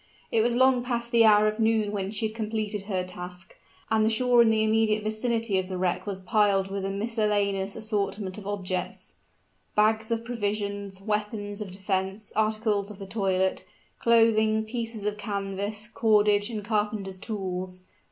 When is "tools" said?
17.19-17.81